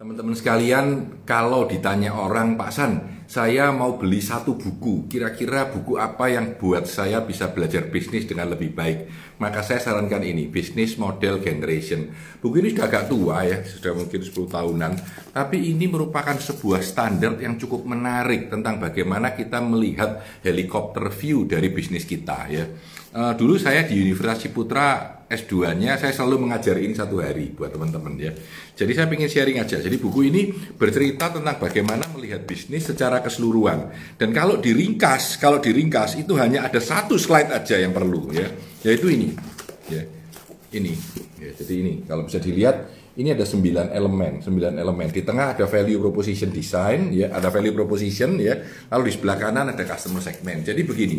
[0.00, 0.86] Teman-teman sekalian,
[1.28, 6.88] kalau ditanya orang, Pak San, saya mau beli satu buku, kira-kira buku apa yang buat
[6.88, 9.12] saya bisa belajar bisnis dengan lebih baik?
[9.44, 12.08] Maka saya sarankan ini, Business Model Generation.
[12.40, 14.92] Buku ini sudah agak tua ya, sudah mungkin 10 tahunan,
[15.36, 21.68] tapi ini merupakan sebuah standar yang cukup menarik tentang bagaimana kita melihat helikopter view dari
[21.68, 22.64] bisnis kita ya.
[23.12, 28.18] Uh, dulu saya di Universitas Ciputra S2-nya saya selalu mengajar ini satu hari buat teman-teman
[28.18, 28.34] ya.
[28.74, 29.78] Jadi saya ingin sharing aja.
[29.78, 33.94] Jadi buku ini bercerita tentang bagaimana melihat bisnis secara keseluruhan.
[34.18, 38.50] Dan kalau diringkas, kalau diringkas itu hanya ada satu slide aja yang perlu ya,
[38.82, 39.30] yaitu ini.
[39.86, 40.02] Ya.
[40.70, 40.94] Ini.
[41.38, 45.10] Ya, jadi ini kalau bisa dilihat ini ada sembilan elemen, sembilan elemen.
[45.10, 48.54] Di tengah ada value proposition design, ya, ada value proposition, ya.
[48.90, 50.62] Lalu di sebelah kanan ada customer segment.
[50.62, 51.18] Jadi begini,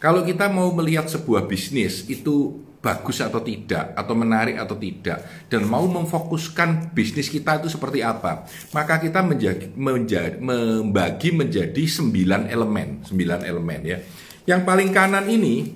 [0.00, 5.20] kalau kita mau melihat sebuah bisnis itu bagus atau tidak, atau menarik atau tidak,
[5.52, 12.48] dan mau memfokuskan bisnis kita itu seperti apa, maka kita menjadi, menjadi, membagi menjadi sembilan
[12.48, 13.98] elemen, sembilan elemen ya.
[14.48, 15.68] Yang paling kanan ini,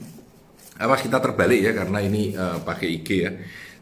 [0.80, 3.30] awas kita terbalik ya karena ini uh, pakai IG ya.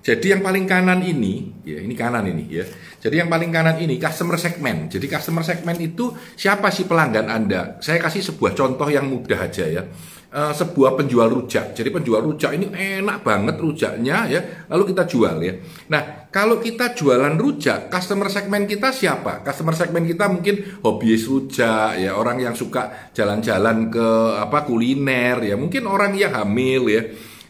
[0.03, 2.67] Jadi yang paling kanan ini, ya ini kanan ini ya.
[2.99, 4.91] Jadi yang paling kanan ini customer segment.
[4.91, 7.79] Jadi customer segment itu siapa sih pelanggan Anda?
[7.79, 9.87] Saya kasih sebuah contoh yang mudah aja ya.
[10.33, 11.77] Uh, sebuah penjual rujak.
[11.77, 14.41] Jadi penjual rujak ini enak banget rujaknya ya.
[14.75, 15.55] Lalu kita jual ya.
[15.87, 19.45] Nah, kalau kita jualan rujak, customer segment kita siapa?
[19.47, 24.09] Customer segment kita mungkin hobiis rujak ya, orang yang suka jalan-jalan ke
[24.41, 27.03] apa kuliner ya, mungkin orang yang hamil ya.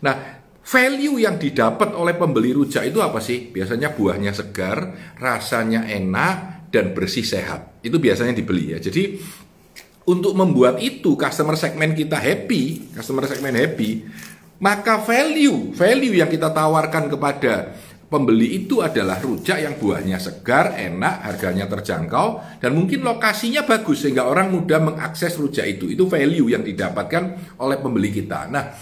[0.03, 3.51] Nah, Value yang didapat oleh pembeli rujak itu apa sih?
[3.51, 7.85] Biasanya buahnya segar, rasanya enak, dan bersih sehat.
[7.85, 8.79] Itu biasanya dibeli ya.
[8.81, 9.21] Jadi
[10.09, 14.03] untuk membuat itu customer segment kita happy, customer segment happy,
[14.59, 17.75] maka value, value yang kita tawarkan kepada
[18.13, 24.27] pembeli itu adalah rujak yang buahnya segar, enak, harganya terjangkau, dan mungkin lokasinya bagus sehingga
[24.27, 25.93] orang mudah mengakses rujak itu.
[25.93, 28.53] Itu value yang didapatkan oleh pembeli kita.
[28.53, 28.75] Nah,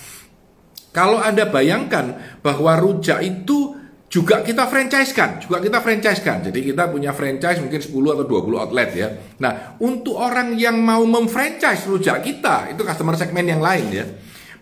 [0.90, 3.78] kalau Anda bayangkan bahwa rujak itu
[4.10, 6.50] juga kita franchise-kan, juga kita franchise-kan.
[6.50, 9.08] Jadi kita punya franchise mungkin 10 atau 20 outlet ya.
[9.38, 14.04] Nah, untuk orang yang mau memfranchise rujak kita, itu customer segmen yang lain ya.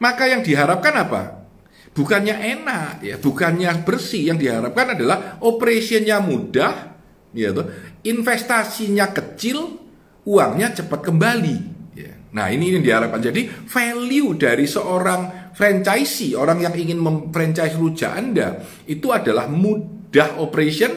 [0.05, 1.23] Maka yang diharapkan apa?
[1.97, 6.95] Bukannya enak ya, bukannya bersih, yang diharapkan adalah operationnya mudah,
[7.33, 7.73] ya tuh,
[8.05, 9.81] investasinya kecil,
[10.29, 11.78] uangnya cepat kembali.
[12.35, 13.21] Nah, ini yang diharapkan.
[13.25, 20.93] Jadi value dari seorang franchisee, orang yang ingin memfranchise rujak Anda, itu adalah mudah operation,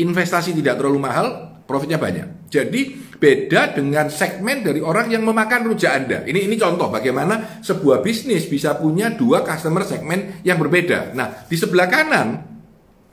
[0.00, 1.26] investasi tidak terlalu mahal,
[1.68, 2.50] profitnya banyak.
[2.50, 6.18] Jadi beda dengan segmen dari orang yang memakan rujak Anda.
[6.24, 11.14] Ini ini contoh bagaimana sebuah bisnis bisa punya dua customer segmen yang berbeda.
[11.14, 12.28] Nah, di sebelah kanan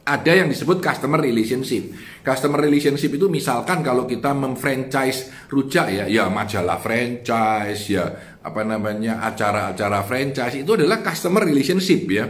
[0.07, 1.91] ada yang disebut customer relationship.
[2.23, 9.19] Customer relationship itu misalkan kalau kita memfranchise rujak ya, ya majalah franchise ya, apa namanya
[9.27, 12.23] acara-acara franchise itu adalah customer relationship ya.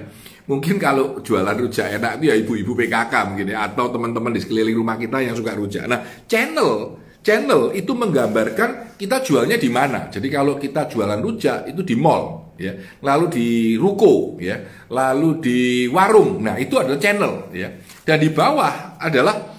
[0.50, 4.80] Mungkin kalau jualan rujak enak itu ya ibu-ibu PKK mungkin ya atau teman-teman di sekeliling
[4.80, 5.86] rumah kita yang suka rujak.
[5.86, 10.08] Nah, channel channel itu menggambarkan kita jualnya di mana.
[10.08, 13.48] Jadi kalau kita jualan rujak itu di mall, ya, lalu di
[13.78, 16.44] ruko, ya, lalu di warung.
[16.44, 17.70] Nah itu adalah channel, ya.
[18.04, 19.58] Dan di bawah adalah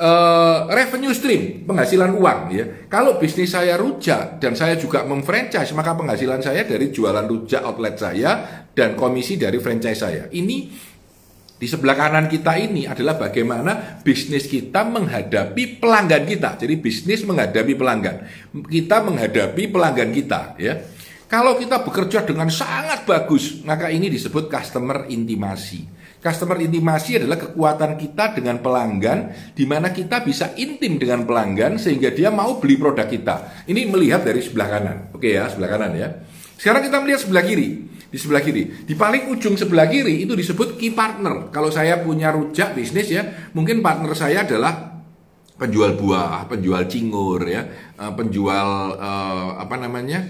[0.00, 2.64] uh, revenue stream, penghasilan uang ya.
[2.88, 7.96] Kalau bisnis saya rujak dan saya juga memfranchise, maka penghasilan saya dari jualan rujak outlet
[7.96, 10.28] saya dan komisi dari franchise saya.
[10.30, 10.56] Ini
[11.56, 16.60] di sebelah kanan kita ini adalah bagaimana bisnis kita menghadapi pelanggan kita.
[16.60, 18.16] Jadi bisnis menghadapi pelanggan.
[18.68, 20.76] Kita menghadapi pelanggan kita ya.
[21.26, 25.82] Kalau kita bekerja dengan sangat bagus, maka ini disebut customer intimasi.
[26.22, 32.14] Customer intimasi adalah kekuatan kita dengan pelanggan, di mana kita bisa intim dengan pelanggan sehingga
[32.14, 33.66] dia mau beli produk kita.
[33.66, 36.08] Ini melihat dari sebelah kanan, oke ya, sebelah kanan ya.
[36.54, 37.68] Sekarang kita melihat sebelah kiri.
[38.06, 41.50] Di sebelah kiri, di paling ujung sebelah kiri itu disebut key partner.
[41.50, 45.02] Kalau saya punya rujak bisnis ya, mungkin partner saya adalah
[45.58, 47.66] penjual buah, penjual cingur ya,
[47.98, 50.22] eh, penjual uh, apa namanya?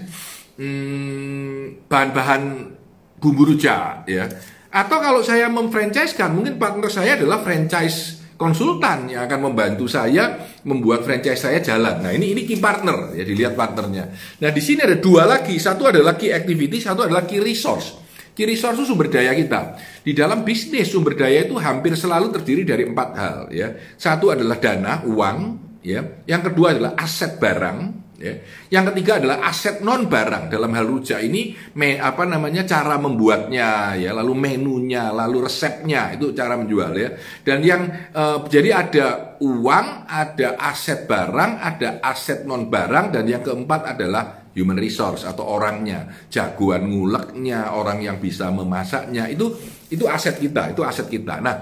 [0.57, 2.73] Hmm, bahan-bahan
[3.21, 4.25] bumbu rujak ya.
[4.73, 11.01] Atau kalau saya memfranchise-kan, mungkin partner saya adalah franchise konsultan yang akan membantu saya membuat
[11.01, 12.01] franchise saya jalan.
[12.01, 14.13] Nah, ini ini key partner ya dilihat partnernya.
[14.41, 17.97] Nah, di sini ada dua lagi, satu adalah key activity, satu adalah key resource.
[18.37, 19.81] Key resource itu sumber daya kita.
[20.05, 23.73] Di dalam bisnis sumber daya itu hampir selalu terdiri dari empat hal ya.
[23.97, 25.37] Satu adalah dana, uang,
[25.81, 26.05] ya.
[26.29, 27.77] Yang kedua adalah aset barang,
[28.17, 28.33] Ya.
[28.73, 30.49] Yang ketiga adalah aset non barang.
[30.49, 36.33] Dalam hal rujak ini me, apa namanya cara membuatnya ya, lalu menunya, lalu resepnya itu
[36.33, 37.13] cara menjual ya.
[37.45, 43.45] Dan yang eh, jadi ada uang, ada aset barang, ada aset non barang dan yang
[43.45, 49.29] keempat adalah human resource atau orangnya, jagoan nguleknya, orang yang bisa memasaknya.
[49.29, 49.53] Itu
[49.93, 51.37] itu aset kita, itu aset kita.
[51.37, 51.55] Nah,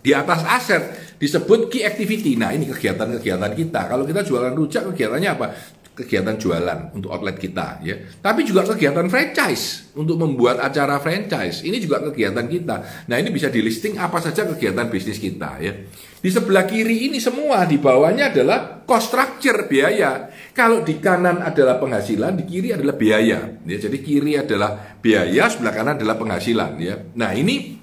[0.00, 0.82] di atas aset
[1.20, 2.36] disebut key activity.
[2.40, 3.80] Nah, ini kegiatan-kegiatan kita.
[3.86, 5.46] Kalau kita jualan rujak, kegiatannya apa?
[5.90, 7.92] Kegiatan jualan untuk outlet kita, ya.
[8.24, 11.60] Tapi juga kegiatan franchise untuk membuat acara franchise.
[11.60, 13.04] Ini juga kegiatan kita.
[13.04, 15.76] Nah, ini bisa di listing apa saja kegiatan bisnis kita, ya.
[16.20, 20.32] Di sebelah kiri ini semua di bawahnya adalah cost structure biaya.
[20.56, 23.60] Kalau di kanan adalah penghasilan, di kiri adalah biaya.
[23.68, 26.96] Ya, jadi kiri adalah biaya, sebelah kanan adalah penghasilan, ya.
[27.12, 27.79] Nah, ini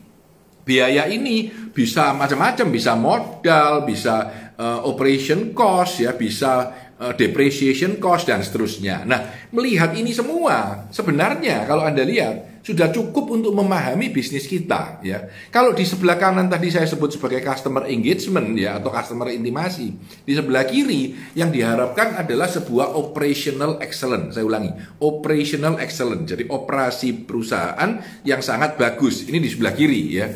[0.68, 4.16] biaya ini bisa macam-macam, bisa modal, bisa
[4.60, 9.06] uh, operation cost, ya, bisa depreciation cost dan seterusnya.
[9.06, 15.24] Nah, melihat ini semua, sebenarnya kalau Anda lihat sudah cukup untuk memahami bisnis kita ya.
[15.54, 19.88] Kalau di sebelah kanan tadi saya sebut sebagai customer engagement ya atau customer intimasi,
[20.28, 24.36] di sebelah kiri yang diharapkan adalah sebuah operational excellence.
[24.36, 26.28] Saya ulangi, operational excellence.
[26.28, 29.24] Jadi operasi perusahaan yang sangat bagus.
[29.30, 30.28] Ini di sebelah kiri ya.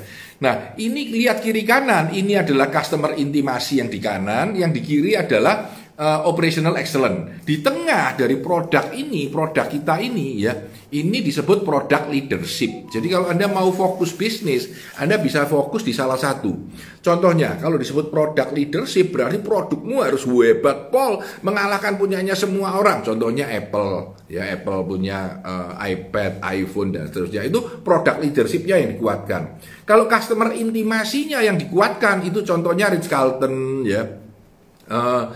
[0.42, 5.14] Nah, ini lihat kiri kanan, ini adalah customer intimasi yang di kanan, yang di kiri
[5.14, 7.46] adalah uh, operational excellence.
[7.46, 10.54] Di tengah dari produk ini, produk kita ini ya,
[10.90, 12.90] ini disebut product leadership.
[12.90, 16.58] Jadi kalau Anda mau fokus bisnis, Anda bisa fokus di salah satu.
[17.06, 23.06] Contohnya, kalau disebut product leadership berarti produkmu harus hebat pol, mengalahkan punyanya semua orang.
[23.06, 27.46] Contohnya Apple, ya Apple punya uh, iPad, iPhone dan seterusnya.
[27.46, 29.62] Itu product leadershipnya yang dikuatkan.
[29.86, 34.18] Kalau customer intimasinya yang dikuatkan itu contohnya Ritz Carlton ya.
[34.92, 35.32] Uh,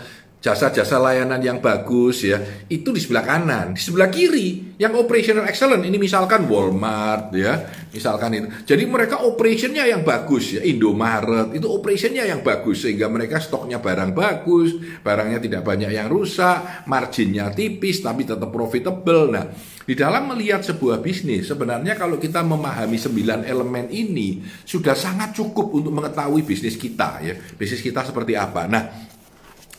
[0.45, 2.37] jasa-jasa layanan yang bagus ya.
[2.69, 3.73] Itu di sebelah kanan.
[3.73, 5.81] Di sebelah kiri yang operational excellent.
[5.81, 7.65] Ini misalkan Walmart ya.
[7.89, 8.47] Misalkan itu.
[8.69, 10.61] Jadi mereka operationnya yang bagus ya.
[10.61, 12.85] Indomaret itu operationnya yang bagus.
[12.85, 19.33] Sehingga mereka stoknya barang bagus barangnya tidak banyak yang rusak marginnya tipis tapi tetap profitable.
[19.33, 19.49] Nah
[19.85, 25.73] di dalam melihat sebuah bisnis sebenarnya kalau kita memahami sembilan elemen ini sudah sangat cukup
[25.73, 27.33] untuk mengetahui bisnis kita ya.
[27.33, 28.69] Bisnis kita seperti apa.
[28.69, 29.14] Nah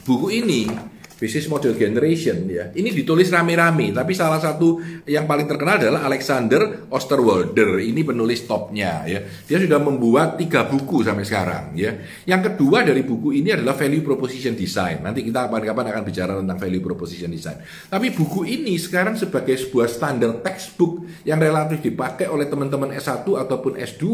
[0.06, 0.70] buku ini
[1.16, 2.68] Business Model Generation ya.
[2.76, 7.80] Ini ditulis rame-rame, tapi salah satu yang paling terkenal adalah Alexander Osterwalder.
[7.80, 9.24] Ini penulis topnya ya.
[9.24, 11.96] Dia sudah membuat tiga buku sampai sekarang ya.
[12.28, 15.00] Yang kedua dari buku ini adalah Value Proposition Design.
[15.00, 17.64] Nanti kita kapan-kapan akan bicara tentang Value Proposition Design.
[17.88, 23.80] Tapi buku ini sekarang sebagai sebuah standar textbook yang relatif dipakai oleh teman-teman S1 ataupun
[23.80, 24.04] S2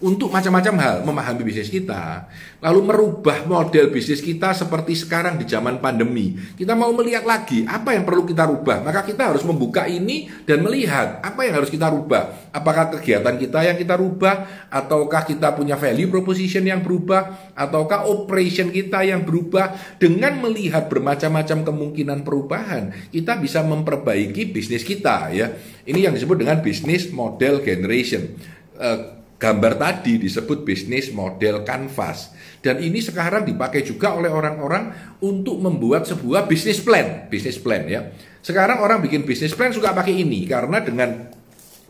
[0.00, 2.32] untuk macam-macam hal memahami bisnis kita,
[2.64, 7.94] lalu merubah model bisnis kita seperti sekarang di zaman pandemi kita mau melihat lagi apa
[7.94, 8.82] yang perlu kita rubah.
[8.82, 12.50] Maka kita harus membuka ini dan melihat apa yang harus kita rubah.
[12.50, 18.74] Apakah kegiatan kita yang kita rubah ataukah kita punya value proposition yang berubah ataukah operation
[18.74, 25.54] kita yang berubah dengan melihat bermacam-macam kemungkinan perubahan, kita bisa memperbaiki bisnis kita ya.
[25.86, 28.34] Ini yang disebut dengan bisnis model generation.
[28.80, 32.36] Uh, gambar tadi disebut bisnis model kanvas.
[32.60, 37.24] Dan ini sekarang dipakai juga oleh orang-orang untuk membuat sebuah bisnis plan.
[37.32, 38.12] Bisnis plan ya.
[38.44, 41.39] Sekarang orang bikin bisnis plan suka pakai ini karena dengan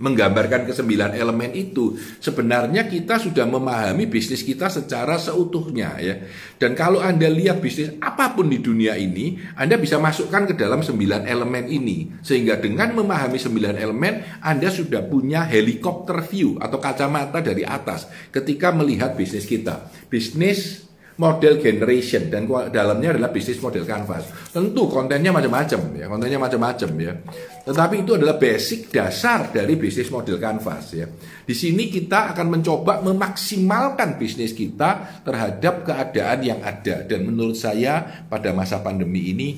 [0.01, 1.95] menggambarkan kesembilan elemen itu.
[2.19, 6.25] Sebenarnya kita sudah memahami bisnis kita secara seutuhnya ya.
[6.57, 10.81] Dan kalau anda lihat bisnis apa pun di dunia ini anda bisa masukkan ke dalam
[10.81, 12.19] sembilan elemen ini.
[12.25, 18.73] Sehingga dengan memahami sembilan elemen anda sudah punya helikopter view atau kacamata dari atas ketika
[18.75, 19.93] melihat bisnis kita.
[20.11, 20.90] Bisnis
[21.21, 24.33] model generation dan dalamnya adalah bisnis model canvas.
[24.49, 27.13] Tentu kontennya macam-macam ya, kontennya macam-macam ya.
[27.69, 31.05] Tetapi itu adalah basic dasar dari bisnis model canvas ya.
[31.45, 38.25] Di sini kita akan mencoba memaksimalkan bisnis kita terhadap keadaan yang ada dan menurut saya
[38.25, 39.49] pada masa pandemi ini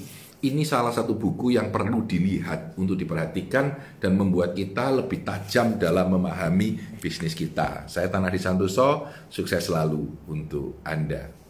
[0.42, 6.19] ini salah satu buku yang perlu dilihat untuk diperhatikan dan membuat kita lebih tajam dalam
[6.19, 7.87] memahami bisnis kita.
[7.87, 11.42] Saya Tanah Santoso, sukses selalu untuk Anda.